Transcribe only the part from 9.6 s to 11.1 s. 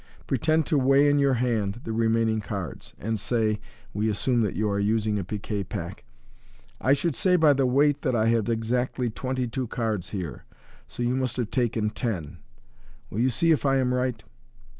cards here, so